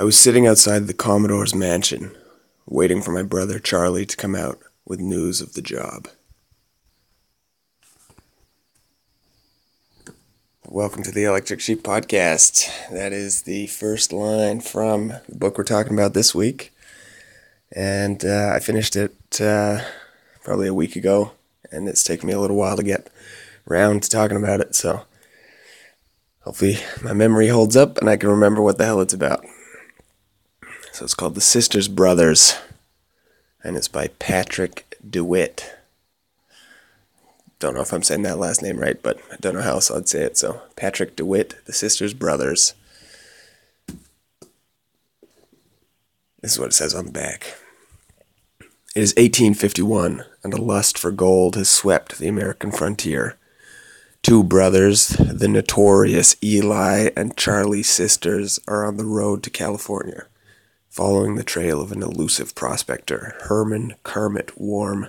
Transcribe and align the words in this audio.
I 0.00 0.02
was 0.02 0.18
sitting 0.18 0.46
outside 0.46 0.86
the 0.86 0.94
Commodore's 0.94 1.54
mansion, 1.54 2.16
waiting 2.64 3.02
for 3.02 3.12
my 3.12 3.22
brother 3.22 3.58
Charlie 3.58 4.06
to 4.06 4.16
come 4.16 4.34
out 4.34 4.58
with 4.86 4.98
news 4.98 5.42
of 5.42 5.52
the 5.52 5.60
job. 5.60 6.08
Welcome 10.66 11.02
to 11.02 11.10
the 11.10 11.24
Electric 11.24 11.60
Sheep 11.60 11.82
Podcast. 11.82 12.66
That 12.90 13.12
is 13.12 13.42
the 13.42 13.66
first 13.66 14.10
line 14.10 14.62
from 14.62 15.08
the 15.28 15.36
book 15.36 15.58
we're 15.58 15.64
talking 15.64 15.92
about 15.92 16.14
this 16.14 16.34
week. 16.34 16.72
And 17.70 18.24
uh, 18.24 18.52
I 18.54 18.58
finished 18.58 18.96
it 18.96 19.38
uh, 19.38 19.82
probably 20.42 20.68
a 20.68 20.72
week 20.72 20.96
ago, 20.96 21.32
and 21.70 21.86
it's 21.86 22.04
taken 22.04 22.26
me 22.26 22.32
a 22.32 22.40
little 22.40 22.56
while 22.56 22.78
to 22.78 22.82
get 22.82 23.10
around 23.68 24.04
to 24.04 24.08
talking 24.08 24.38
about 24.38 24.62
it. 24.62 24.74
So 24.74 25.02
hopefully 26.40 26.78
my 27.02 27.12
memory 27.12 27.48
holds 27.48 27.76
up 27.76 27.98
and 27.98 28.08
I 28.08 28.16
can 28.16 28.30
remember 28.30 28.62
what 28.62 28.78
the 28.78 28.86
hell 28.86 29.02
it's 29.02 29.12
about. 29.12 29.44
So 31.00 31.04
it's 31.04 31.14
called 31.14 31.34
The 31.34 31.40
Sisters 31.40 31.88
Brothers, 31.88 32.58
and 33.64 33.74
it's 33.74 33.88
by 33.88 34.08
Patrick 34.18 34.98
DeWitt. 35.08 35.74
Don't 37.58 37.72
know 37.72 37.80
if 37.80 37.94
I'm 37.94 38.02
saying 38.02 38.20
that 38.24 38.36
last 38.36 38.60
name 38.60 38.76
right, 38.76 39.02
but 39.02 39.18
I 39.32 39.36
don't 39.40 39.54
know 39.54 39.62
how 39.62 39.76
else 39.76 39.90
I'd 39.90 40.10
say 40.10 40.24
it. 40.24 40.36
So 40.36 40.60
Patrick 40.76 41.16
DeWitt, 41.16 41.64
The 41.64 41.72
Sisters 41.72 42.12
Brothers. 42.12 42.74
This 46.42 46.52
is 46.52 46.58
what 46.58 46.68
it 46.68 46.74
says 46.74 46.94
on 46.94 47.06
the 47.06 47.12
back. 47.12 47.54
It 48.94 49.02
is 49.02 49.14
1851, 49.14 50.26
and 50.44 50.52
a 50.52 50.60
lust 50.60 50.98
for 50.98 51.10
gold 51.10 51.56
has 51.56 51.70
swept 51.70 52.18
the 52.18 52.28
American 52.28 52.70
frontier. 52.72 53.38
Two 54.20 54.44
brothers, 54.44 55.08
the 55.08 55.48
notorious 55.48 56.36
Eli 56.44 57.08
and 57.16 57.38
Charlie 57.38 57.82
Sisters, 57.82 58.60
are 58.68 58.84
on 58.84 58.98
the 58.98 59.06
road 59.06 59.42
to 59.44 59.48
California, 59.48 60.26
following 60.90 61.36
the 61.36 61.44
trail 61.44 61.80
of 61.80 61.92
an 61.92 62.02
elusive 62.02 62.54
prospector, 62.56 63.36
Hermann 63.42 63.94
Kermit 64.02 64.60
Warm. 64.60 65.08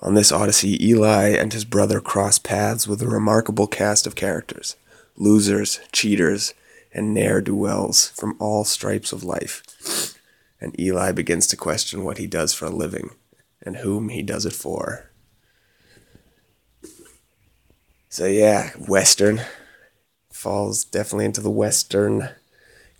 On 0.00 0.14
this 0.14 0.32
odyssey, 0.32 0.84
Eli 0.84 1.28
and 1.28 1.52
his 1.52 1.64
brother 1.64 2.00
cross 2.00 2.40
paths 2.40 2.88
with 2.88 3.00
a 3.00 3.08
remarkable 3.08 3.68
cast 3.68 4.06
of 4.06 4.16
characters 4.16 4.76
losers, 5.16 5.80
cheaters, 5.90 6.54
and 6.92 7.12
ne'er 7.12 7.40
do 7.40 7.54
wells 7.54 8.10
from 8.10 8.36
all 8.38 8.64
stripes 8.64 9.12
of 9.12 9.24
life. 9.24 10.14
And 10.60 10.78
Eli 10.78 11.12
begins 11.12 11.46
to 11.48 11.56
question 11.56 12.04
what 12.04 12.18
he 12.18 12.26
does 12.26 12.54
for 12.54 12.66
a 12.66 12.70
living 12.70 13.10
and 13.62 13.78
whom 13.78 14.10
he 14.10 14.22
does 14.22 14.46
it 14.46 14.52
for. 14.52 15.10
So, 18.08 18.26
yeah, 18.26 18.70
Western 18.76 19.42
falls 20.32 20.84
definitely 20.84 21.24
into 21.26 21.40
the 21.40 21.50
Western 21.50 22.30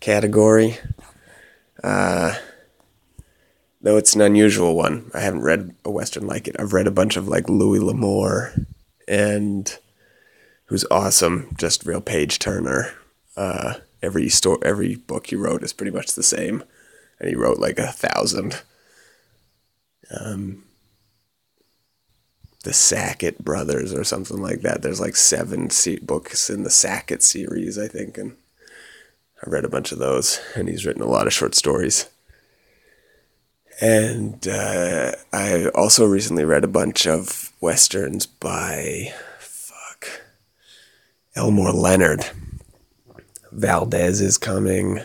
category. 0.00 0.78
Uh, 1.83 2.34
though 3.81 3.97
it's 3.97 4.15
an 4.15 4.21
unusual 4.21 4.75
one. 4.75 5.11
I 5.15 5.21
haven't 5.21 5.43
read 5.43 5.75
a 5.84 5.91
western 5.91 6.27
like 6.27 6.48
it. 6.48 6.57
I've 6.59 6.73
read 6.73 6.87
a 6.87 6.93
bunch 6.93 7.17
of 7.17 7.29
like 7.29 7.48
Louis 7.48 7.81
L'Amour, 7.81 8.55
and 9.07 9.79
who's 10.67 10.84
awesome, 10.91 11.55
just 11.56 11.87
real 11.87 12.01
page 12.01 12.39
turner. 12.39 12.93
Uh, 13.37 13.75
every 14.03 14.29
store, 14.29 14.59
every 14.62 14.97
book 14.97 15.29
he 15.29 15.37
wrote 15.37 15.62
is 15.62 15.73
pretty 15.73 15.93
much 15.93 16.15
the 16.15 16.23
same, 16.23 16.65
and 17.21 17.29
he 17.29 17.37
wrote 17.37 17.59
like 17.59 17.79
a 17.79 17.93
thousand. 17.93 18.62
Um, 20.11 20.65
the 22.65 22.73
Sackett 22.73 23.45
brothers 23.45 23.95
or 23.95 24.05
something 24.05 24.39
like 24.39 24.62
that. 24.62 24.83
There's 24.83 25.01
like 25.01 25.17
seven 25.17 25.71
se- 25.71 26.01
books 26.01 26.51
in 26.51 26.65
the 26.65 26.71
Sackett 26.71 27.22
series, 27.22 27.78
I 27.78 27.88
think, 27.88 28.19
and 28.19 28.37
I 29.44 29.50
read 29.50 29.65
a 29.65 29.69
bunch 29.69 29.93
of 29.93 29.99
those. 29.99 30.41
And 30.54 30.69
he's 30.69 30.84
written 30.84 31.03
a 31.03 31.06
lot 31.09 31.26
of 31.26 31.32
short 31.32 31.54
stories. 31.54 32.09
And 33.81 34.47
uh, 34.49 35.12
I 35.32 35.69
also 35.69 36.04
recently 36.04 36.44
read 36.44 36.65
a 36.65 36.69
bunch 36.69 37.06
of 37.06 37.53
westerns 37.60 38.26
by 38.26 39.12
fuck 39.38 40.22
Elmore 41.37 41.72
Leonard. 41.72 42.26
Valdez 43.53 44.21
is 44.21 44.37
coming. 44.37 45.00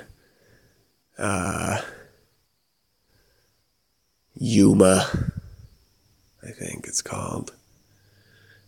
Uh, 1.17 1.81
Yuma, 4.35 5.07
I 6.41 6.51
think 6.51 6.87
it's 6.87 7.01
called, 7.01 7.53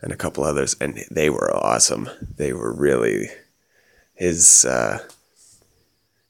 and 0.01 0.11
a 0.11 0.15
couple 0.15 0.43
others, 0.43 0.75
and 0.79 1.03
they 1.09 1.29
were 1.29 1.53
awesome. 1.53 2.09
They 2.37 2.53
were 2.53 2.71
really 2.71 3.29
his 4.13 4.63
uh, 4.63 4.99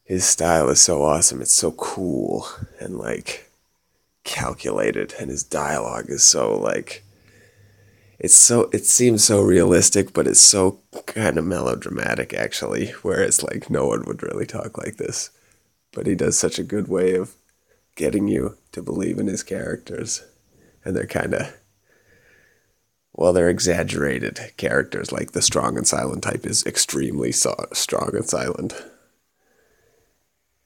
his 0.05 0.23
style 0.23 0.69
is 0.69 0.79
so 0.79 1.03
awesome. 1.03 1.41
It's 1.41 1.51
so 1.51 1.71
cool 1.71 2.47
and 2.79 2.97
like 2.97 3.51
calculated 4.23 5.13
and 5.19 5.29
his 5.29 5.43
dialogue 5.43 6.09
is 6.09 6.23
so 6.23 6.57
like 6.57 7.03
it's 8.17 8.33
so 8.33 8.69
it 8.73 8.83
seems 8.83 9.23
so 9.23 9.39
realistic 9.39 10.13
but 10.13 10.25
it's 10.25 10.39
so 10.39 10.79
kind 11.05 11.38
of 11.38 11.45
melodramatic 11.45 12.33
actually 12.33 12.88
whereas 13.03 13.43
like 13.43 13.69
no 13.69 13.85
one 13.85 14.03
would 14.05 14.23
really 14.23 14.47
talk 14.47 14.79
like 14.79 14.97
this 14.97 15.29
but 15.93 16.07
he 16.07 16.16
does 16.16 16.37
such 16.37 16.57
a 16.57 16.63
good 16.63 16.87
way 16.87 17.13
of 17.13 17.35
getting 17.95 18.27
you 18.27 18.57
to 18.72 18.81
believe 18.81 19.19
in 19.19 19.27
his 19.27 19.43
characters 19.43 20.23
and 20.83 20.95
they're 20.95 21.05
kind 21.05 21.35
of 21.35 21.55
well 23.13 23.31
they're 23.31 23.47
exaggerated 23.47 24.39
characters 24.57 25.11
like 25.11 25.33
the 25.33 25.41
strong 25.41 25.77
and 25.77 25.87
silent 25.87 26.23
type 26.23 26.47
is 26.47 26.66
extremely 26.66 27.31
so- 27.31 27.67
strong 27.73 28.09
and 28.16 28.27
silent 28.27 28.73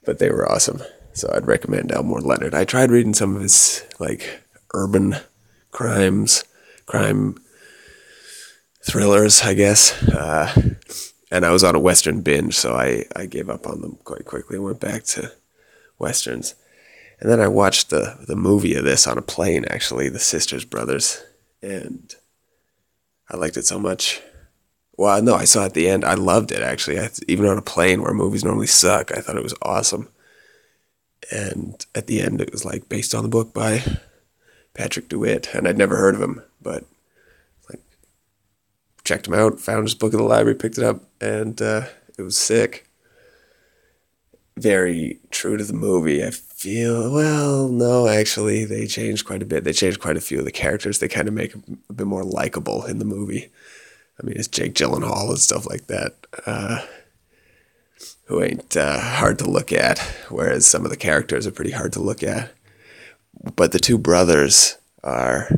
but 0.05 0.19
they 0.19 0.29
were 0.29 0.49
awesome 0.49 0.81
so 1.19 1.31
I'd 1.33 1.47
recommend 1.47 1.91
Elmore 1.91 2.21
Leonard. 2.21 2.55
I 2.55 2.65
tried 2.65 2.91
reading 2.91 3.13
some 3.13 3.35
of 3.35 3.41
his 3.41 3.85
like 3.99 4.43
urban 4.73 5.17
crimes, 5.71 6.43
crime 6.85 7.37
thrillers, 8.83 9.41
I 9.41 9.53
guess. 9.53 10.01
Uh, 10.03 10.75
and 11.31 11.45
I 11.45 11.51
was 11.51 11.63
on 11.63 11.75
a 11.75 11.79
western 11.79 12.21
binge, 12.21 12.55
so 12.55 12.73
I, 12.73 13.05
I 13.15 13.25
gave 13.25 13.49
up 13.49 13.67
on 13.67 13.81
them 13.81 13.97
quite 14.03 14.25
quickly 14.25 14.55
and 14.55 14.65
went 14.65 14.79
back 14.79 15.03
to 15.05 15.31
westerns. 15.99 16.55
And 17.19 17.29
then 17.29 17.41
I 17.41 17.49
watched 17.49 17.89
the 17.89 18.17
the 18.25 18.37
movie 18.37 18.75
of 18.75 18.85
this 18.85 19.05
on 19.05 19.17
a 19.17 19.21
plane, 19.21 19.65
actually, 19.69 20.07
The 20.07 20.19
Sisters 20.19 20.63
Brothers, 20.63 21.21
and 21.61 22.15
I 23.29 23.35
liked 23.35 23.57
it 23.57 23.65
so 23.65 23.77
much. 23.77 24.21
Well, 24.99 25.21
no, 25.21 25.33
I 25.35 25.45
saw 25.45 25.65
at 25.65 25.73
the 25.73 25.87
end. 25.87 26.03
I 26.03 26.15
loved 26.15 26.51
it 26.51 26.61
actually. 26.61 26.99
I, 26.99 27.09
even 27.27 27.45
on 27.45 27.57
a 27.57 27.61
plane 27.61 28.01
where 28.01 28.13
movies 28.13 28.43
normally 28.43 28.67
suck, 28.67 29.11
I 29.15 29.21
thought 29.21 29.37
it 29.37 29.43
was 29.43 29.55
awesome 29.61 30.09
and 31.31 31.85
at 31.95 32.07
the 32.07 32.21
end 32.21 32.41
it 32.41 32.51
was 32.51 32.65
like 32.65 32.89
based 32.89 33.13
on 33.13 33.23
the 33.23 33.29
book 33.29 33.53
by 33.53 33.83
Patrick 34.73 35.09
DeWitt, 35.09 35.53
and 35.53 35.67
I'd 35.67 35.77
never 35.77 35.97
heard 35.97 36.15
of 36.15 36.21
him, 36.21 36.41
but 36.61 36.85
like 37.69 37.81
checked 39.03 39.27
him 39.27 39.33
out, 39.33 39.59
found 39.59 39.83
his 39.83 39.95
book 39.95 40.13
in 40.13 40.19
the 40.19 40.25
library, 40.25 40.55
picked 40.55 40.77
it 40.77 40.83
up, 40.83 41.03
and 41.19 41.61
uh, 41.61 41.85
it 42.17 42.21
was 42.21 42.37
sick. 42.37 42.85
Very 44.57 45.19
true 45.31 45.55
to 45.55 45.63
the 45.63 45.73
movie. 45.73 46.23
I 46.23 46.31
feel 46.31 47.13
well, 47.13 47.69
no, 47.69 48.07
actually, 48.07 48.65
they 48.65 48.87
changed 48.87 49.25
quite 49.25 49.41
a 49.41 49.45
bit. 49.45 49.63
They 49.63 49.73
changed 49.73 49.99
quite 49.99 50.17
a 50.17 50.21
few 50.21 50.39
of 50.39 50.45
the 50.45 50.51
characters. 50.51 50.99
They 50.99 51.07
kind 51.07 51.27
of 51.27 51.33
make 51.33 51.53
them 51.53 51.79
a 51.89 51.93
bit 51.93 52.07
more 52.07 52.23
likable 52.23 52.85
in 52.85 52.99
the 52.99 53.05
movie. 53.05 53.49
I 54.19 54.25
mean, 54.25 54.35
it's 54.37 54.47
Jake 54.47 54.73
Gyllenhaal 54.73 55.29
and 55.29 55.39
stuff 55.39 55.65
like 55.65 55.87
that. 55.87 56.15
Uh, 56.45 56.85
who 58.29 58.43
ain't 58.43 58.77
uh, 58.77 58.99
hard 58.99 59.39
to 59.39 59.49
look 59.49 59.71
at, 59.71 59.97
whereas 60.29 60.67
some 60.67 60.85
of 60.85 60.91
the 60.91 60.97
characters 60.97 61.47
are 61.47 61.51
pretty 61.51 61.71
hard 61.71 61.91
to 61.93 61.99
look 61.99 62.21
at. 62.21 62.51
But 63.55 63.71
the 63.71 63.79
two 63.79 63.97
brothers 63.97 64.77
are, 65.03 65.49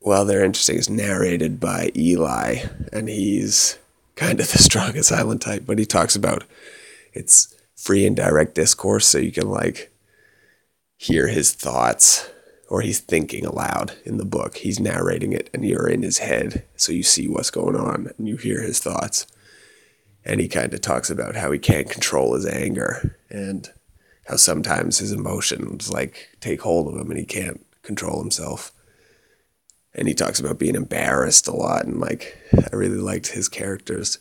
well, 0.00 0.24
they're 0.24 0.44
interesting. 0.44 0.76
It's 0.76 0.88
narrated 0.88 1.58
by 1.58 1.90
Eli, 1.96 2.66
and 2.92 3.08
he's 3.08 3.76
kind 4.14 4.38
of 4.38 4.52
the 4.52 4.58
strongest 4.62 5.08
silent 5.08 5.42
type, 5.42 5.64
but 5.66 5.80
he 5.80 5.84
talks 5.84 6.14
about 6.14 6.44
it's 7.12 7.52
free 7.74 8.06
and 8.06 8.14
direct 8.14 8.54
discourse, 8.54 9.06
so 9.06 9.18
you 9.18 9.32
can 9.32 9.48
like 9.48 9.90
hear 10.96 11.26
his 11.26 11.52
thoughts 11.52 12.30
or 12.68 12.82
he's 12.82 13.00
thinking 13.00 13.46
aloud 13.46 13.94
in 14.04 14.18
the 14.18 14.24
book. 14.24 14.58
He's 14.58 14.78
narrating 14.78 15.32
it 15.32 15.48
and 15.54 15.64
you're 15.64 15.88
in 15.88 16.02
his 16.02 16.18
head. 16.18 16.64
So 16.76 16.92
you 16.92 17.02
see 17.02 17.26
what's 17.26 17.50
going 17.50 17.74
on 17.74 18.10
and 18.16 18.28
you 18.28 18.36
hear 18.36 18.62
his 18.62 18.78
thoughts. 18.78 19.26
And 20.24 20.40
he 20.40 20.48
kind 20.48 20.72
of 20.74 20.82
talks 20.82 21.08
about 21.08 21.34
how 21.34 21.50
he 21.50 21.58
can't 21.58 21.88
control 21.88 22.34
his 22.34 22.46
anger 22.46 23.16
and 23.30 23.70
how 24.26 24.36
sometimes 24.36 24.98
his 24.98 25.12
emotions 25.12 25.90
like 25.90 26.36
take 26.40 26.60
hold 26.60 26.92
of 26.92 27.00
him 27.00 27.10
and 27.10 27.18
he 27.18 27.24
can't 27.24 27.64
control 27.82 28.20
himself. 28.20 28.72
And 29.94 30.06
he 30.06 30.12
talks 30.12 30.38
about 30.38 30.58
being 30.58 30.74
embarrassed 30.74 31.48
a 31.48 31.56
lot 31.56 31.86
and 31.86 31.98
like 31.98 32.36
I 32.54 32.76
really 32.76 32.98
liked 32.98 33.28
his 33.28 33.48
character's 33.48 34.18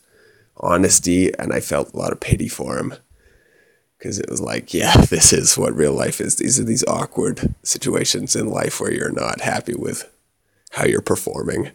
honesty 0.55 1.37
and 1.37 1.51
I 1.51 1.59
felt 1.59 1.93
a 1.93 1.97
lot 1.97 2.13
of 2.13 2.21
pity 2.21 2.47
for 2.47 2.77
him 2.77 2.93
because 3.97 4.19
it 4.19 4.29
was 4.29 4.41
like, 4.41 4.73
yeah, 4.73 4.95
this 5.09 5.33
is 5.33 5.57
what 5.57 5.75
real 5.75 5.93
life 5.93 6.21
is. 6.21 6.35
These 6.35 6.59
are 6.59 6.63
these 6.63 6.85
awkward 6.85 7.55
situations 7.63 8.35
in 8.35 8.49
life 8.49 8.79
where 8.79 8.93
you're 8.93 9.11
not 9.11 9.41
happy 9.41 9.73
with 9.75 10.11
how 10.71 10.85
you're 10.85 11.01
performing, 11.01 11.71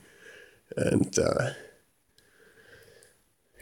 and 0.77 1.19
uh, 1.19 1.51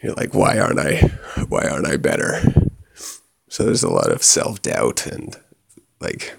you're 0.02 0.14
like, 0.14 0.34
why 0.34 0.58
aren't 0.58 0.80
I, 0.80 1.10
why 1.48 1.66
aren't 1.68 1.86
I 1.86 1.96
better? 1.96 2.42
So 3.48 3.64
there's 3.64 3.82
a 3.82 3.90
lot 3.90 4.12
of 4.12 4.22
self 4.22 4.62
doubt 4.62 5.06
and 5.06 5.36
like, 6.00 6.34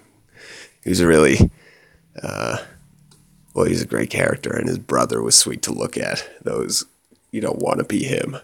he's 0.82 1.00
a 1.00 1.06
really, 1.06 1.50
uh, 2.22 2.58
well, 3.54 3.66
he's 3.66 3.82
a 3.82 3.86
great 3.86 4.10
character, 4.10 4.50
and 4.50 4.68
his 4.68 4.78
brother 4.78 5.22
was 5.22 5.36
sweet 5.36 5.62
to 5.62 5.72
look 5.72 5.96
at. 5.96 6.28
Those 6.42 6.84
you 7.30 7.40
don't 7.40 7.60
want 7.60 7.78
to 7.78 7.84
be 7.84 8.04
him. 8.04 8.38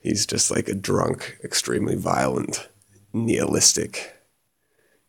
He's 0.00 0.26
just 0.26 0.50
like 0.50 0.68
a 0.68 0.74
drunk, 0.74 1.38
extremely 1.42 1.96
violent, 1.96 2.68
nihilistic 3.26 4.14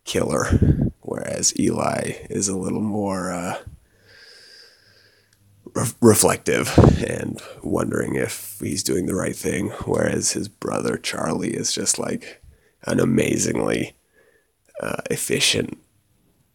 killer, 0.03 0.91
whereas 1.01 1.57
Eli 1.59 2.13
is 2.29 2.47
a 2.47 2.57
little 2.57 2.81
more 2.81 3.31
uh, 3.31 3.59
re- 5.73 5.91
reflective 6.01 6.77
and 7.07 7.41
wondering 7.63 8.15
if 8.15 8.57
he's 8.59 8.83
doing 8.83 9.05
the 9.05 9.15
right 9.15 9.35
thing, 9.35 9.69
whereas 9.85 10.31
his 10.31 10.47
brother 10.47 10.97
Charlie 10.97 11.53
is 11.53 11.71
just 11.71 11.99
like 11.99 12.41
an 12.83 12.99
amazingly 12.99 13.93
uh, 14.81 15.01
efficient, 15.11 15.77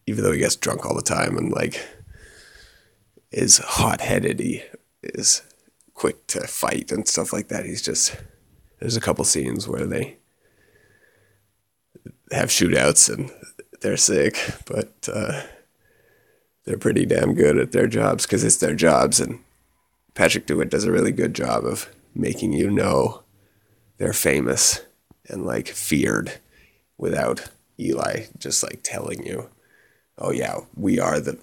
even 0.07 0.23
though 0.23 0.31
he 0.31 0.39
gets 0.39 0.55
drunk 0.55 0.85
all 0.85 0.95
the 0.95 1.01
time 1.01 1.37
and 1.37 1.51
like 1.51 1.85
is 3.31 3.57
hot 3.57 4.01
headed. 4.01 4.39
He 4.39 4.63
is 5.03 5.43
quick 5.93 6.27
to 6.27 6.47
fight 6.47 6.91
and 6.91 7.07
stuff 7.07 7.31
like 7.31 7.47
that. 7.49 7.65
He's 7.65 7.81
just 7.81 8.15
there's 8.79 8.97
a 8.97 9.01
couple 9.01 9.23
scenes 9.25 9.67
where 9.67 9.85
they 9.85 10.17
have 12.31 12.49
shootouts 12.49 13.13
and 13.13 13.31
they're 13.81 13.97
sick, 13.97 14.37
but 14.65 15.07
uh, 15.11 15.43
they're 16.65 16.77
pretty 16.77 17.05
damn 17.05 17.33
good 17.33 17.57
at 17.57 17.71
their 17.71 17.87
jobs 17.87 18.25
because 18.25 18.43
it's 18.43 18.57
their 18.57 18.75
jobs. 18.75 19.19
And 19.19 19.39
Patrick 20.13 20.45
Dewitt 20.45 20.69
does 20.69 20.85
a 20.85 20.91
really 20.91 21.11
good 21.11 21.33
job 21.33 21.65
of 21.65 21.89
making 22.13 22.53
you 22.53 22.71
know 22.71 23.23
they're 23.97 24.13
famous 24.13 24.81
and 25.27 25.45
like 25.45 25.67
feared 25.67 26.39
without 26.97 27.49
Eli 27.79 28.25
just 28.37 28.63
like 28.63 28.79
telling 28.83 29.25
you, 29.25 29.49
oh 30.17 30.31
yeah, 30.31 30.59
we 30.75 30.99
are 30.99 31.19
the 31.19 31.37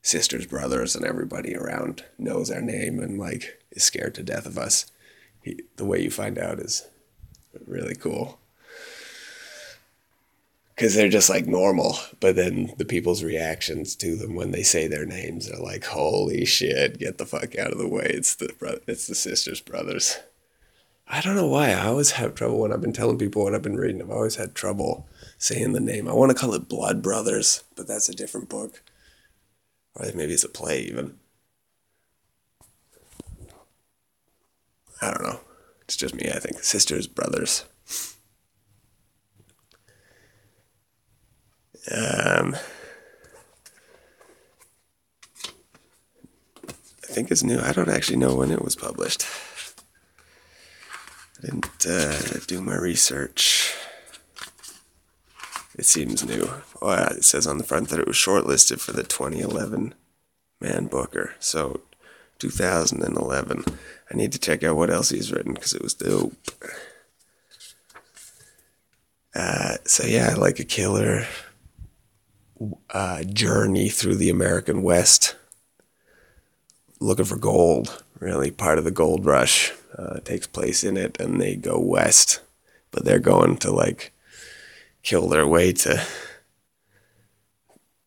sisters, 0.00 0.46
brothers, 0.46 0.94
and 0.96 1.04
everybody 1.04 1.54
around 1.54 2.04
knows 2.18 2.50
our 2.50 2.60
name 2.60 2.98
and 2.98 3.18
like 3.18 3.58
is 3.70 3.84
scared 3.84 4.14
to 4.14 4.22
death 4.22 4.46
of 4.46 4.58
us. 4.58 4.86
He, 5.42 5.60
the 5.76 5.84
way 5.84 6.00
you 6.00 6.10
find 6.10 6.38
out 6.38 6.60
is 6.60 6.86
really 7.66 7.94
cool 7.94 8.38
because 10.74 10.94
they're 10.94 11.08
just 11.08 11.30
like 11.30 11.46
normal, 11.46 11.96
but 12.20 12.36
then 12.36 12.72
the 12.78 12.84
people's 12.84 13.22
reactions 13.22 13.94
to 13.96 14.16
them 14.16 14.34
when 14.34 14.50
they 14.50 14.62
say 14.62 14.86
their 14.86 15.06
names 15.06 15.50
are 15.50 15.62
like, 15.62 15.84
"Holy 15.84 16.44
shit, 16.44 16.98
get 16.98 17.18
the 17.18 17.26
fuck 17.26 17.56
out 17.58 17.72
of 17.72 17.78
the 17.78 17.88
way!" 17.88 18.06
It's 18.06 18.34
the 18.34 18.52
bro- 18.58 18.80
it's 18.86 19.06
the 19.06 19.14
sisters, 19.14 19.60
brothers. 19.60 20.18
I 21.06 21.20
don't 21.20 21.36
know 21.36 21.46
why. 21.48 21.70
I 21.70 21.86
always 21.86 22.12
have 22.12 22.34
trouble 22.34 22.60
when 22.60 22.72
I've 22.72 22.80
been 22.80 22.92
telling 22.92 23.18
people 23.18 23.42
what 23.44 23.54
I've 23.54 23.62
been 23.62 23.76
reading. 23.76 24.00
I've 24.00 24.10
always 24.10 24.36
had 24.36 24.54
trouble 24.54 25.06
saying 25.36 25.72
the 25.72 25.80
name. 25.80 26.08
I 26.08 26.14
want 26.14 26.30
to 26.30 26.36
call 26.36 26.54
it 26.54 26.68
Blood 26.68 27.02
Brothers, 27.02 27.64
but 27.76 27.86
that's 27.86 28.08
a 28.08 28.14
different 28.14 28.48
book. 28.48 28.82
Or 29.94 30.06
maybe 30.14 30.32
it's 30.32 30.44
a 30.44 30.48
play 30.48 30.80
even. 30.80 31.18
I 35.02 35.10
don't 35.10 35.22
know. 35.22 35.40
It's 35.82 35.96
just 35.96 36.14
me, 36.14 36.30
I 36.32 36.38
think. 36.38 36.62
Sisters, 36.62 37.06
brothers. 37.06 37.64
Um, 41.90 42.56
I 47.02 47.06
think 47.14 47.30
it's 47.30 47.42
new. 47.42 47.60
I 47.60 47.72
don't 47.72 47.88
actually 47.88 48.18
know 48.18 48.34
when 48.36 48.50
it 48.50 48.62
was 48.62 48.76
published. 48.76 49.26
I 51.38 51.46
didn't 51.46 51.86
uh, 51.86 52.38
do 52.46 52.60
my 52.60 52.76
research. 52.76 53.74
It 55.76 55.84
seems 55.86 56.24
new. 56.24 56.48
Oh, 56.80 56.92
it 56.92 57.24
says 57.24 57.46
on 57.46 57.58
the 57.58 57.64
front 57.64 57.88
that 57.88 57.98
it 57.98 58.06
was 58.06 58.16
shortlisted 58.16 58.80
for 58.80 58.92
the 58.92 59.02
2011 59.02 59.94
Man 60.60 60.86
Booker. 60.86 61.34
So 61.40 61.80
2011. 62.38 63.64
I 64.10 64.16
need 64.16 64.32
to 64.32 64.38
check 64.38 64.62
out 64.62 64.76
what 64.76 64.90
else 64.90 65.10
he's 65.10 65.32
written 65.32 65.54
because 65.54 65.74
it 65.74 65.82
was 65.82 65.94
dope. 65.94 66.34
Uh, 69.34 69.76
so 69.84 70.04
yeah, 70.04 70.34
like 70.34 70.58
a 70.58 70.64
killer 70.64 71.26
uh, 72.90 73.22
journey 73.24 73.88
through 73.88 74.16
the 74.16 74.30
American 74.30 74.82
West, 74.82 75.36
looking 77.00 77.24
for 77.24 77.36
gold. 77.36 78.02
Really, 78.18 78.50
part 78.52 78.78
of 78.78 78.84
the 78.84 78.92
gold 78.92 79.24
rush 79.24 79.72
uh, 79.98 80.20
takes 80.20 80.46
place 80.46 80.84
in 80.84 80.96
it, 80.96 81.18
and 81.20 81.40
they 81.40 81.56
go 81.56 81.78
west, 81.78 82.40
but 82.90 83.04
they're 83.04 83.18
going 83.18 83.56
to 83.58 83.72
like 83.72 84.12
kill 85.02 85.28
their 85.28 85.46
way 85.46 85.72
to 85.72 86.00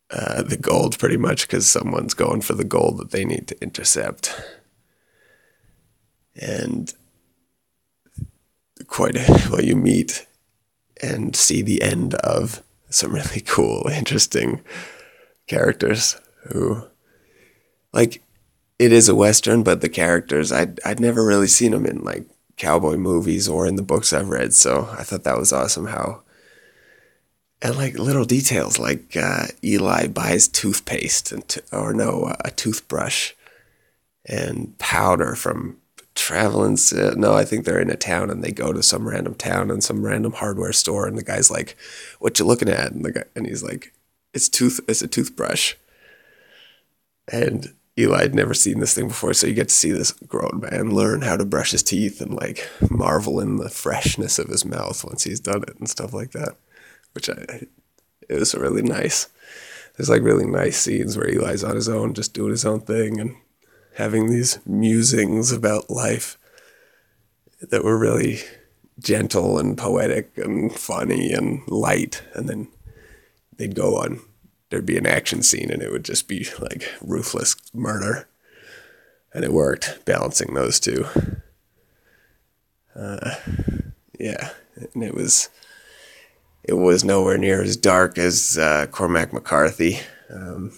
uh, 0.10 0.42
the 0.44 0.58
gold 0.58 0.98
pretty 0.98 1.18
much 1.18 1.48
because 1.48 1.68
someone's 1.68 2.14
going 2.14 2.42
for 2.42 2.54
the 2.54 2.64
gold 2.64 2.98
that 2.98 3.12
they 3.12 3.26
need 3.26 3.48
to 3.48 3.62
intercept. 3.62 4.34
And 6.36 6.94
quite 8.88 9.16
a, 9.16 9.50
well, 9.52 9.64
you 9.64 9.76
meet 9.76 10.26
and 11.02 11.36
see 11.36 11.62
the 11.62 11.82
end 11.82 12.14
of 12.16 12.64
some 12.90 13.14
really 13.14 13.42
cool, 13.46 13.88
interesting 13.92 14.62
characters 15.48 16.18
who, 16.52 16.84
like, 17.94 18.22
it 18.78 18.92
is 18.92 19.08
a 19.08 19.16
western, 19.16 19.64
but 19.64 19.82
the 19.82 19.90
characters 19.90 20.52
I'd 20.52 20.80
I'd 20.86 21.00
never 21.00 21.26
really 21.26 21.48
seen 21.48 21.72
them 21.72 21.86
in 21.86 22.04
like 22.04 22.26
cowboy 22.58 22.98
movies 22.98 23.48
or 23.48 23.66
in 23.66 23.76
the 23.76 23.82
books 23.82 24.14
I've 24.14 24.30
read. 24.30 24.54
So 24.54 24.90
I 24.98 25.04
thought 25.04 25.24
that 25.24 25.38
was 25.38 25.54
awesome 25.54 25.88
how 25.88 26.24
and 27.62 27.76
like 27.78 27.98
little 27.98 28.26
details 28.26 28.78
like 28.78 29.16
uh, 29.16 29.48
Eli 29.64 30.08
buys 30.08 30.48
toothpaste 30.48 31.32
and 31.32 31.58
or 31.72 31.94
no 31.94 32.36
a 32.44 32.52
toothbrush 32.52 33.32
and 34.26 34.78
powder 34.78 35.36
from 35.36 35.78
traveling. 36.16 36.78
No, 37.16 37.34
I 37.34 37.46
think 37.46 37.66
they're 37.66 37.80
in 37.80 37.90
a 37.90 37.96
town 37.96 38.30
and 38.30 38.44
they 38.44 38.52
go 38.52 38.74
to 38.74 38.82
some 38.82 39.08
random 39.08 39.36
town 39.36 39.70
and 39.70 39.84
some 39.84 40.06
random 40.06 40.34
hardware 40.34 40.74
store 40.74 41.08
and 41.08 41.18
the 41.18 41.24
guy's 41.24 41.52
like, 41.52 41.76
"What 42.20 42.40
you 42.40 42.46
looking 42.46 42.70
at?" 42.70 42.92
And 42.92 43.06
the 43.06 43.12
guy 43.12 43.24
and 43.36 43.46
he's 43.48 43.64
like, 43.64 43.94
"It's 44.34 44.50
tooth. 44.50 44.80
It's 44.88 45.02
a 45.02 45.08
toothbrush." 45.08 45.76
And 47.32 47.74
Eli 47.98 48.24
had 48.24 48.36
never 48.36 48.54
seen 48.54 48.80
this 48.80 48.94
thing 48.94 49.08
before, 49.08 49.34
so 49.34 49.48
you 49.48 49.54
get 49.54 49.70
to 49.70 49.76
see 49.76 49.92
this 49.92 50.12
grown 50.12 50.62
man 50.62 50.94
learn 50.94 51.22
how 51.22 51.38
to 51.38 51.46
brush 51.46 51.72
his 51.72 51.84
teeth 51.84 52.22
and 52.22 52.34
like 52.34 52.70
marvel 52.90 53.40
in 53.40 53.58
the 53.58 53.70
freshness 53.70 54.38
of 54.38 54.50
his 54.50 54.66
mouth 54.66 55.04
once 55.04 55.24
he's 55.24 55.40
done 55.40 55.64
it 55.64 55.80
and 55.80 55.90
stuff 55.90 56.14
like 56.14 56.32
that 56.32 56.56
which 57.16 57.30
I 57.30 57.62
it 58.28 58.40
was 58.40 58.54
really 58.54 58.82
nice. 58.82 59.28
There's 59.96 60.10
like 60.10 60.22
really 60.22 60.46
nice 60.46 60.78
scenes 60.78 61.18
where 61.18 61.30
Eli's 61.30 61.64
on 61.64 61.76
his 61.76 61.88
own, 61.88 62.14
just 62.14 62.34
doing 62.34 62.52
his 62.52 62.66
own 62.66 62.82
thing 62.82 63.20
and 63.20 63.36
having 63.96 64.30
these 64.30 64.60
musings 64.66 65.52
about 65.52 65.90
life 65.90 66.38
that 67.62 67.84
were 67.84 67.98
really 67.98 68.40
gentle 69.00 69.58
and 69.58 69.78
poetic 69.78 70.38
and 70.38 70.74
funny 70.74 71.32
and 71.32 71.62
light. 71.68 72.22
And 72.34 72.48
then 72.48 72.68
they'd 73.58 73.76
go 73.76 73.98
on, 73.98 74.20
there'd 74.70 74.86
be 74.86 74.98
an 74.98 75.08
action 75.08 75.44
scene 75.44 75.72
and 75.72 75.82
it 75.82 75.92
would 75.92 76.06
just 76.06 76.28
be 76.28 76.48
like 76.60 76.94
ruthless 77.02 77.56
murder. 77.74 78.28
And 79.34 79.44
it 79.44 79.52
worked, 79.52 80.06
balancing 80.06 80.54
those 80.54 80.80
two. 80.80 81.06
Uh, 82.96 83.36
yeah, 84.18 84.52
and 84.94 85.04
it 85.04 85.14
was 85.14 85.50
it 86.64 86.74
was 86.74 87.04
nowhere 87.04 87.38
near 87.38 87.62
as 87.62 87.76
dark 87.76 88.18
as 88.18 88.58
uh, 88.58 88.88
Cormac 88.90 89.34
McCarthy. 89.34 90.00
Um, 90.30 90.72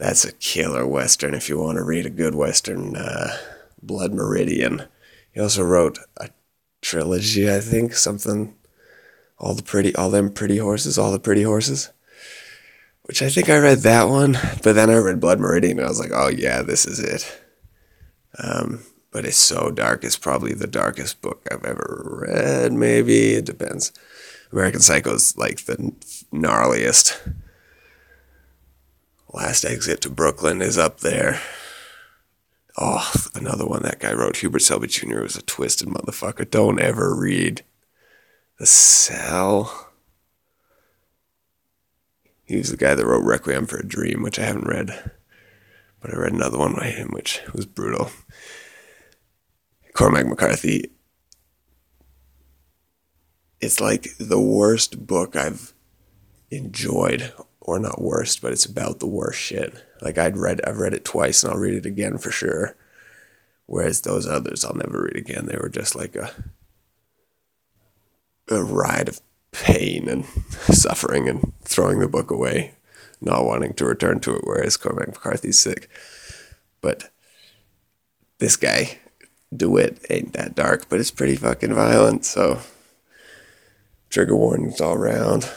that's 0.00 0.24
a 0.24 0.32
killer 0.32 0.86
western 0.86 1.34
if 1.34 1.48
you 1.48 1.58
want 1.58 1.76
to 1.76 1.84
read 1.84 2.06
a 2.06 2.10
good 2.10 2.34
western. 2.34 2.96
Uh, 2.96 3.36
Blood 3.82 4.14
Meridian. 4.14 4.84
He 5.32 5.40
also 5.40 5.62
wrote 5.62 5.98
a 6.16 6.30
trilogy, 6.82 7.52
I 7.52 7.60
think, 7.60 7.94
something. 7.94 8.54
All 9.38 9.54
the 9.54 9.62
pretty, 9.62 9.94
all 9.94 10.10
them 10.10 10.30
pretty 10.32 10.56
horses, 10.56 10.98
all 10.98 11.12
the 11.12 11.18
pretty 11.18 11.42
horses. 11.42 11.90
Which 13.02 13.22
I 13.22 13.28
think 13.28 13.48
I 13.48 13.58
read 13.58 13.78
that 13.78 14.08
one, 14.08 14.38
but 14.62 14.74
then 14.74 14.88
I 14.90 14.96
read 14.96 15.20
Blood 15.20 15.40
Meridian 15.40 15.78
and 15.78 15.86
I 15.86 15.88
was 15.88 16.00
like, 16.00 16.12
oh 16.14 16.28
yeah, 16.28 16.62
this 16.62 16.86
is 16.86 16.98
it. 16.98 17.40
Um, 18.42 18.84
but 19.10 19.24
it's 19.24 19.36
so 19.36 19.70
dark. 19.70 20.04
It's 20.04 20.16
probably 20.16 20.54
the 20.54 20.66
darkest 20.66 21.20
book 21.20 21.46
I've 21.50 21.64
ever 21.64 22.22
read. 22.26 22.72
Maybe 22.72 23.34
it 23.34 23.44
depends. 23.44 23.92
American 24.52 24.80
Psycho 24.80 25.14
is 25.14 25.36
like 25.36 25.64
the 25.64 25.92
gnarliest. 26.32 27.18
Last 29.32 29.64
Exit 29.64 30.00
to 30.02 30.10
Brooklyn 30.10 30.60
is 30.60 30.76
up 30.76 31.00
there. 31.00 31.40
Oh, 32.76 33.12
another 33.34 33.64
one 33.64 33.82
that 33.82 34.00
guy 34.00 34.12
wrote. 34.12 34.38
Hubert 34.38 34.60
Selby 34.60 34.88
Jr. 34.88 35.20
was 35.20 35.36
a 35.36 35.42
twisted 35.42 35.88
motherfucker. 35.88 36.50
Don't 36.50 36.80
ever 36.80 37.14
read 37.14 37.62
The 38.58 38.66
Cell. 38.66 39.92
He 42.44 42.56
was 42.56 42.70
the 42.70 42.76
guy 42.76 42.96
that 42.96 43.06
wrote 43.06 43.24
Requiem 43.24 43.66
for 43.66 43.78
a 43.78 43.86
Dream, 43.86 44.22
which 44.22 44.38
I 44.38 44.44
haven't 44.44 44.66
read. 44.66 45.12
But 46.00 46.12
I 46.12 46.16
read 46.16 46.32
another 46.32 46.58
one 46.58 46.74
by 46.74 46.86
him, 46.86 47.10
which 47.10 47.40
was 47.52 47.66
brutal. 47.66 48.10
Cormac 49.94 50.26
McCarthy. 50.26 50.90
It's 53.60 53.80
like 53.80 54.08
the 54.18 54.40
worst 54.40 55.06
book 55.06 55.36
I've 55.36 55.72
enjoyed, 56.50 57.32
or 57.70 57.78
not 57.78 58.00
worst, 58.00 58.42
but 58.42 58.52
it's 58.52 58.66
about 58.66 59.00
the 59.00 59.06
worst 59.06 59.40
shit. 59.40 59.74
Like 60.00 60.18
I'd 60.18 60.36
read, 60.36 60.60
I've 60.66 60.78
read 60.78 60.94
it 60.94 61.04
twice, 61.04 61.42
and 61.42 61.52
I'll 61.52 61.58
read 61.58 61.74
it 61.74 61.86
again 61.86 62.18
for 62.18 62.30
sure. 62.30 62.76
Whereas 63.66 64.00
those 64.00 64.26
others, 64.26 64.64
I'll 64.64 64.74
never 64.74 65.02
read 65.04 65.16
again. 65.16 65.46
They 65.46 65.56
were 65.56 65.68
just 65.68 65.94
like 65.94 66.16
a 66.16 66.32
a 68.48 68.64
ride 68.64 69.08
of 69.08 69.20
pain 69.52 70.08
and 70.08 70.24
suffering 70.74 71.28
and 71.28 71.52
throwing 71.62 72.00
the 72.00 72.08
book 72.08 72.30
away, 72.30 72.74
not 73.20 73.44
wanting 73.44 73.74
to 73.74 73.84
return 73.84 74.20
to 74.20 74.34
it. 74.34 74.42
Whereas 74.44 74.76
Cormac 74.76 75.08
McCarthy's 75.08 75.58
sick, 75.58 75.88
but 76.80 77.10
this 78.38 78.56
guy, 78.56 78.98
DeWitt, 79.54 80.04
ain't 80.10 80.32
that 80.32 80.54
dark, 80.54 80.88
but 80.88 80.98
it's 80.98 81.10
pretty 81.10 81.36
fucking 81.36 81.74
violent. 81.74 82.24
So 82.24 82.60
trigger 84.08 84.36
warnings 84.36 84.80
all 84.80 84.94
around. 84.94 85.48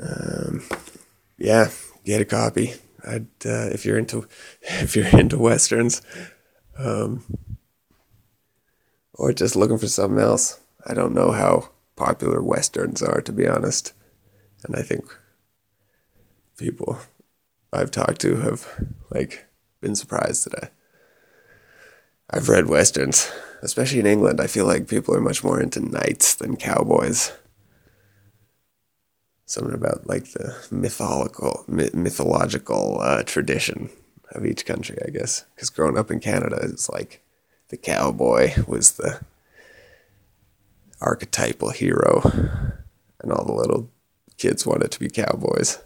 Um, 0.00 0.62
yeah, 1.38 1.70
get 2.04 2.20
a 2.20 2.24
copy. 2.24 2.74
I'd 3.06 3.26
uh, 3.44 3.70
if 3.72 3.84
you're 3.84 3.98
into 3.98 4.26
if 4.62 4.96
you're 4.96 5.06
into 5.06 5.38
westerns, 5.38 6.02
um, 6.78 7.24
or 9.14 9.32
just 9.32 9.56
looking 9.56 9.78
for 9.78 9.88
something 9.88 10.20
else. 10.20 10.60
I 10.86 10.94
don't 10.94 11.14
know 11.14 11.32
how 11.32 11.70
popular 11.96 12.42
westerns 12.42 13.02
are, 13.02 13.20
to 13.20 13.32
be 13.32 13.48
honest, 13.48 13.92
and 14.64 14.76
I 14.76 14.82
think 14.82 15.04
people 16.56 16.98
I've 17.72 17.90
talked 17.90 18.20
to 18.20 18.36
have 18.36 18.66
like 19.10 19.46
been 19.80 19.96
surprised 19.96 20.50
that 20.50 20.64
I 20.64 20.70
I've 22.28 22.48
read 22.48 22.66
westerns, 22.66 23.30
especially 23.62 24.00
in 24.00 24.06
England. 24.06 24.40
I 24.40 24.48
feel 24.48 24.66
like 24.66 24.88
people 24.88 25.14
are 25.14 25.20
much 25.20 25.44
more 25.44 25.60
into 25.60 25.80
knights 25.80 26.34
than 26.34 26.56
cowboys 26.56 27.32
something 29.46 29.74
about 29.74 30.06
like 30.06 30.32
the 30.32 30.54
mythological 30.70 31.64
mythological 31.68 32.98
uh, 33.00 33.22
tradition 33.22 33.88
of 34.32 34.44
each 34.44 34.66
country, 34.66 34.98
I 35.06 35.10
guess. 35.10 35.44
Because 35.54 35.70
growing 35.70 35.96
up 35.96 36.10
in 36.10 36.20
Canada, 36.20 36.58
it's 36.62 36.90
like 36.90 37.22
the 37.68 37.76
cowboy 37.76 38.52
was 38.66 38.92
the 38.92 39.20
archetypal 41.00 41.70
hero, 41.70 42.22
and 43.20 43.32
all 43.32 43.44
the 43.44 43.52
little 43.52 43.88
kids 44.36 44.66
wanted 44.66 44.90
to 44.90 45.00
be 45.00 45.08
cowboys. 45.08 45.78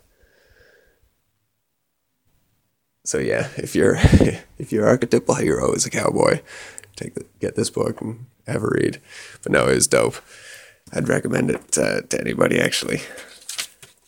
So 3.05 3.19
yeah, 3.19 3.49
if 3.57 3.75
your 3.75 3.97
if 4.59 4.73
your 4.73 4.89
archetypal 4.89 5.35
hero 5.35 5.73
is 5.73 5.85
a 5.85 5.91
cowboy, 5.91 6.41
take 6.97 7.15
the, 7.15 7.27
get 7.41 7.57
this 7.57 7.71
book 7.71 8.01
and 8.01 8.27
have 8.47 8.63
a 8.63 8.69
read. 8.69 9.01
But 9.43 9.53
no, 9.53 9.69
it 9.69 9.75
was 9.75 9.87
dope. 9.87 10.17
I'd 10.93 11.09
recommend 11.09 11.51
it 11.51 11.79
uh, 11.79 12.01
to 12.01 12.21
anybody 12.21 12.59
actually 12.59 13.01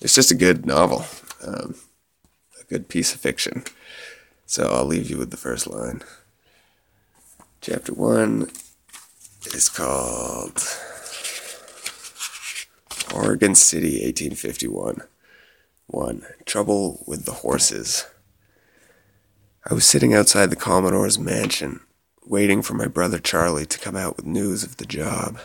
it's 0.02 0.14
just 0.14 0.32
a 0.32 0.36
good 0.36 0.66
novel, 0.66 1.06
um, 1.46 1.76
a 2.60 2.64
good 2.64 2.88
piece 2.88 3.14
of 3.14 3.20
fiction. 3.20 3.64
So 4.46 4.68
I'll 4.70 4.84
leave 4.84 5.08
you 5.08 5.16
with 5.16 5.30
the 5.30 5.36
first 5.36 5.66
line. 5.66 6.02
Chapter 7.60 7.94
one 7.94 8.50
is 9.54 9.68
called 9.68 10.60
Oregon 13.14 13.54
City, 13.54 14.02
1851. 14.04 15.02
1. 15.86 16.26
Trouble 16.46 17.04
with 17.06 17.24
the 17.24 17.32
Horses. 17.32 18.06
I 19.70 19.74
was 19.74 19.86
sitting 19.86 20.12
outside 20.12 20.50
the 20.50 20.56
Commodore's 20.56 21.18
mansion, 21.18 21.80
waiting 22.26 22.62
for 22.62 22.74
my 22.74 22.88
brother 22.88 23.18
Charlie 23.18 23.66
to 23.66 23.78
come 23.78 23.94
out 23.94 24.16
with 24.16 24.26
news 24.26 24.64
of 24.64 24.78
the 24.78 24.86
job. 24.86 25.38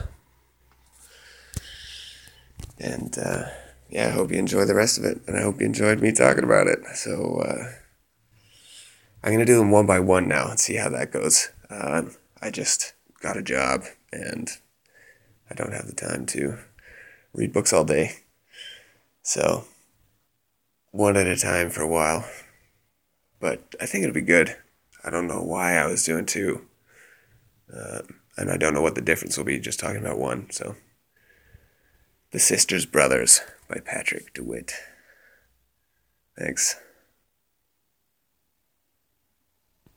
And, 2.80 3.18
uh, 3.18 3.50
yeah, 3.90 4.08
I 4.08 4.12
hope 4.12 4.32
you 4.32 4.38
enjoy 4.38 4.66
the 4.66 4.76
rest 4.76 4.98
of 4.98 5.06
it, 5.06 5.22
and 5.28 5.38
I 5.38 5.42
hope 5.42 5.60
you 5.60 5.66
enjoyed 5.66 6.02
me 6.02 6.12
talking 6.12 6.44
about 6.44 6.68
it. 6.68 6.80
So 6.96 7.42
uh, 7.42 7.72
I'm 9.24 9.32
gonna 9.32 9.46
do 9.46 9.58
them 9.58 9.72
one 9.72 9.86
by 9.86 10.00
one 10.00 10.28
now 10.28 10.50
and 10.50 10.60
see 10.60 10.76
how 10.76 10.90
that 10.90 11.12
goes. 11.12 11.50
Um, 11.70 12.16
I 12.42 12.50
just 12.50 12.94
got 13.22 13.38
a 13.38 13.42
job, 13.42 13.86
and 14.12 14.50
I 15.50 15.56
don't 15.56 15.74
have 15.74 15.88
the 15.88 15.94
time 15.94 16.26
to 16.28 16.58
read 17.34 17.54
books 17.54 17.72
all 17.72 17.86
day, 17.86 18.18
so 19.24 19.66
one 20.92 21.16
at 21.16 21.28
a 21.28 21.38
time 21.38 21.70
for 21.70 21.82
a 21.82 21.88
while. 21.88 22.26
But 23.40 23.76
I 23.80 23.86
think 23.86 24.04
it'll 24.04 24.14
be 24.14 24.22
good. 24.22 24.58
I 25.04 25.10
don't 25.10 25.28
know 25.28 25.42
why 25.42 25.78
I 25.78 25.86
was 25.86 26.04
doing 26.04 26.26
two, 26.26 26.68
um, 27.74 28.20
and 28.36 28.52
I 28.52 28.58
don't 28.58 28.74
know 28.74 28.82
what 28.82 28.96
the 28.96 29.02
difference 29.02 29.38
will 29.38 29.46
be 29.46 29.60
just 29.60 29.80
talking 29.80 30.02
about 30.02 30.18
one. 30.18 30.50
So, 30.50 30.76
The 32.32 32.40
Sisters 32.40 32.86
Brothers 32.86 33.42
by 33.68 33.80
Patrick 33.80 34.34
DeWitt. 34.34 34.74
Thanks. 36.38 36.78